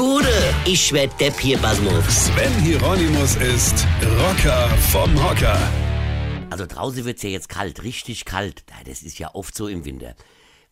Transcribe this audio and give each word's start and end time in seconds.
Gude, 0.00 0.32
ich 0.64 0.94
werd 0.94 1.20
Depp 1.20 1.38
hier, 1.38 1.58
Basmus. 1.58 2.06
Sven 2.08 2.54
Hieronymus 2.62 3.36
ist 3.36 3.86
Rocker 4.02 4.66
vom 4.90 5.12
Hocker. 5.22 5.58
Also 6.48 6.64
draußen 6.64 7.04
wird's 7.04 7.22
ja 7.22 7.28
jetzt 7.28 7.50
kalt, 7.50 7.82
richtig 7.82 8.24
kalt. 8.24 8.64
Das 8.86 9.02
ist 9.02 9.18
ja 9.18 9.34
oft 9.34 9.54
so 9.54 9.68
im 9.68 9.84
Winter. 9.84 10.14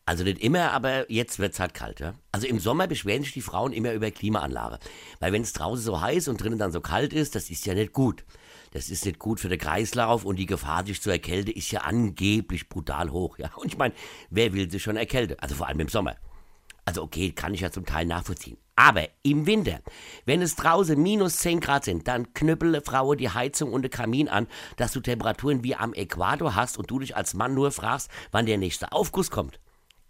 Also 0.07 0.25
nicht 0.25 0.39
immer, 0.39 0.73
aber 0.73 1.13
jetzt 1.13 1.39
wird's 1.39 1.61
halt 1.61 1.75
kalt. 1.75 2.01
Ja? 2.01 2.15
Also 2.33 2.47
im 2.47 2.59
Sommer 2.59 2.87
beschweren 2.87 3.23
sich 3.23 3.35
die 3.35 3.43
Frauen 3.43 3.75
immer 3.75 3.93
über 3.93 4.11
Klimaanlage. 4.11 4.79
Weil 5.21 5.35
wenn 5.35 5.43
es 5.43 5.53
draußen 5.53 5.85
so 5.85 6.01
heiß 6.01 6.29
und 6.29 6.43
drinnen 6.43 6.59
dann 6.59 6.73
so 6.73 6.81
kalt 6.81 7.13
ist, 7.13 7.35
das 7.35 7.51
ist 7.51 7.67
ja 7.67 7.75
nicht 7.75 7.93
gut. 7.93 8.25
Das 8.71 8.89
ist 8.89 9.05
nicht 9.05 9.19
gut 9.19 9.41
für 9.41 9.51
den 9.51 9.59
Kreislauf 9.59 10.25
und 10.25 10.37
die 10.37 10.47
Gefahr, 10.47 10.87
sich 10.87 11.03
zu 11.03 11.11
erkälten, 11.11 11.53
ist 11.53 11.71
ja 11.71 11.83
angeblich 11.83 12.71
brutal 12.71 13.11
hoch. 13.11 13.37
Ja? 13.37 13.51
Und 13.57 13.67
ich 13.67 13.77
meine, 13.77 13.93
wer 14.31 14.55
will 14.55 14.71
sich 14.71 14.83
schon 14.83 14.97
erkälten? 14.97 15.39
Also 15.39 15.55
vor 15.55 15.69
allem 15.69 15.81
im 15.81 15.89
Sommer. 15.89 16.17
Also 16.89 17.03
okay, 17.03 17.33
kann 17.33 17.53
ich 17.53 17.61
ja 17.61 17.71
zum 17.71 17.85
Teil 17.85 18.07
nachvollziehen. 18.07 18.57
Aber 18.75 19.07
im 19.23 19.45
Winter, 19.45 19.81
wenn 20.25 20.41
es 20.41 20.57
draußen 20.57 20.99
minus 20.99 21.37
10 21.37 21.61
Grad 21.61 21.85
sind, 21.85 22.09
dann 22.09 22.33
knüppele 22.33 22.81
Frauen 22.81 23.19
die 23.19 23.29
Heizung 23.29 23.75
und 23.75 23.83
den 23.83 23.91
Kamin 23.91 24.27
an, 24.27 24.47
dass 24.79 24.93
du 24.93 25.01
Temperaturen 25.01 25.63
wie 25.63 25.75
am 25.75 25.93
Äquator 25.93 26.55
hast 26.55 26.79
und 26.79 26.91
du 26.91 26.99
dich 26.99 27.15
als 27.15 27.35
Mann 27.35 27.53
nur 27.53 27.73
fragst, 27.73 28.11
wann 28.31 28.47
der 28.47 28.57
nächste 28.57 28.91
Aufguss 28.93 29.31
kommt. 29.31 29.61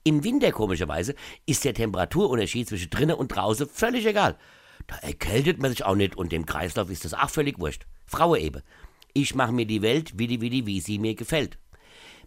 Im 0.05 0.23
Winter 0.23 0.53
komischerweise 0.53 1.17
ist 1.47 1.65
der 1.65 1.75
Temperaturunterschied 1.75 2.69
zwischen 2.69 2.91
drinnen 2.91 3.17
und 3.17 3.35
draußen 3.35 3.69
völlig 3.69 4.07
egal. 4.07 4.39
Da 4.87 4.99
erkältet 4.99 5.59
man 5.59 5.73
sich 5.73 5.85
auch 5.85 5.97
nicht 5.97 6.15
und 6.15 6.31
dem 6.31 6.47
Kreislauf 6.47 6.91
ist 6.91 7.05
das 7.05 7.13
auch 7.13 7.31
völlig 7.31 7.59
wurscht. 7.59 7.87
Frauen 8.07 8.39
eben. 8.39 8.63
Ich 9.15 9.35
mache 9.35 9.51
mir 9.51 9.67
die 9.67 9.83
Welt, 9.83 10.17
wie 10.17 10.29
die, 10.29 10.41
wie 10.41 10.51
die, 10.51 10.65
wie 10.65 10.81
sie 10.81 11.01
mir 11.01 11.17
gefällt. 11.17 11.59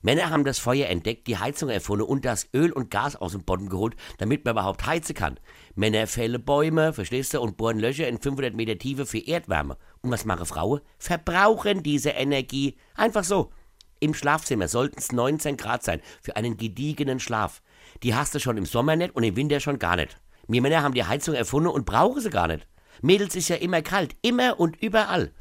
Männer 0.04 0.32
haben 0.32 0.44
das 0.44 0.58
Feuer 0.58 0.88
entdeckt, 0.88 1.28
die 1.28 1.38
Heizung 1.38 1.70
erfunden 1.70 2.06
und 2.06 2.26
das 2.26 2.48
Öl 2.56 2.72
und 2.72 2.90
Gas 2.90 3.16
aus 3.16 3.34
dem 3.34 3.44
Boden 3.44 3.70
geholt, 3.70 3.96
damit 4.18 4.44
man 4.44 4.56
überhaupt 4.56 4.86
heizen 4.86 5.14
kann. 5.14 5.40
Männer 5.76 6.08
fällen 6.08 6.44
Bäume, 6.44 6.92
verstehst 6.94 7.34
du, 7.34 7.42
und 7.42 7.58
bohren 7.58 7.80
Löcher 7.80 8.08
in 8.08 8.20
500 8.20 8.56
Meter 8.56 8.78
Tiefe 8.78 9.06
für 9.06 9.20
Erdwärme. 9.20 9.78
Und 10.02 10.10
was 10.10 10.26
machen 10.26 10.46
Frauen? 10.48 10.82
Verbrauchen 10.98 11.84
diese 11.84 12.10
Energie. 12.10 12.78
Einfach 12.96 13.24
so. 13.24 13.52
Im 14.00 14.16
Schlafzimmer 14.16 14.68
sollten 14.68 14.98
es 14.98 15.12
19 15.12 15.58
Grad 15.58 15.84
sein 15.84 16.02
für 16.22 16.36
einen 16.36 16.58
gediegenen 16.58 17.20
Schlaf. 17.20 17.62
Die 18.02 18.16
hast 18.16 18.34
du 18.34 18.40
schon 18.40 18.58
im 18.58 18.66
Sommer 18.66 18.96
nicht 18.96 19.16
und 19.16 19.22
im 19.22 19.36
Winter 19.36 19.60
schon 19.60 19.78
gar 19.78 19.96
nicht. 19.96 20.18
Wir 20.48 20.64
Männer 20.64 20.82
haben 20.82 20.96
die 20.96 21.04
Heizung 21.04 21.36
erfunden 21.36 21.70
und 21.70 21.86
brauchen 21.86 22.20
sie 22.20 22.32
gar 22.32 22.48
nicht. 22.48 22.68
Mädels 23.04 23.36
ist 23.36 23.50
ja 23.50 23.58
immer 23.58 23.84
kalt, 23.84 24.16
immer 24.24 24.60
und 24.60 24.82
überall. 24.82 25.32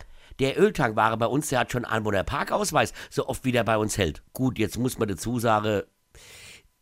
Der 0.40 0.58
Öltankware 0.58 1.16
bei 1.16 1.26
uns, 1.26 1.48
der 1.48 1.60
hat 1.60 1.72
schon 1.72 1.84
Anwohnerparkausweis, 1.84 2.92
so 3.10 3.28
oft 3.28 3.44
wie 3.44 3.52
der 3.52 3.64
bei 3.64 3.76
uns 3.76 3.98
hält. 3.98 4.22
Gut, 4.32 4.58
jetzt 4.58 4.78
muss 4.78 4.98
man 4.98 5.08
dazu 5.08 5.38
sagen, 5.38 5.82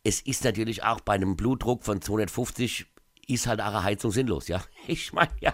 es 0.03 0.21
ist 0.21 0.43
natürlich 0.45 0.83
auch 0.83 1.01
bei 1.01 1.13
einem 1.13 1.35
Blutdruck 1.35 1.83
von 1.83 2.01
250 2.01 2.87
ist 3.27 3.45
halt 3.45 3.61
auch 3.61 3.67
eine 3.67 3.83
Heizung 3.83 4.11
sinnlos, 4.11 4.47
ja. 4.47 4.63
Ich 4.87 5.13
meine, 5.13 5.29
ja. 5.39 5.53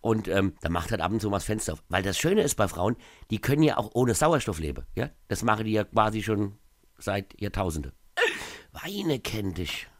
Und 0.00 0.28
ähm, 0.28 0.54
da 0.60 0.68
macht 0.68 0.90
halt 0.92 1.00
ab 1.00 1.10
und 1.10 1.20
zu 1.20 1.28
mal 1.28 1.38
das 1.38 1.44
Fenster 1.44 1.72
auf. 1.72 1.82
Weil 1.88 2.02
das 2.02 2.18
Schöne 2.18 2.42
ist 2.42 2.54
bei 2.54 2.68
Frauen, 2.68 2.96
die 3.30 3.40
können 3.40 3.62
ja 3.62 3.78
auch 3.78 3.90
ohne 3.94 4.14
Sauerstoff 4.14 4.60
leben, 4.60 4.84
ja. 4.94 5.10
Das 5.26 5.42
machen 5.42 5.64
die 5.64 5.72
ja 5.72 5.84
quasi 5.84 6.22
schon 6.22 6.58
seit 6.98 7.40
Jahrtausende. 7.40 7.92
Weine 8.72 9.18
kennt 9.18 9.58
dich, 9.58 9.88